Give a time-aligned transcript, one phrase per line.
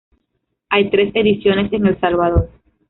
[0.69, 2.49] Hay tres ediciones en El Salvador.